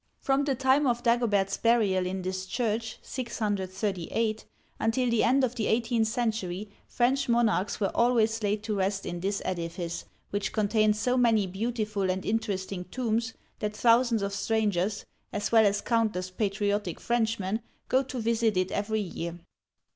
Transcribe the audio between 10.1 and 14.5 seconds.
which contains so many beautiful and interesting tombs that thousands of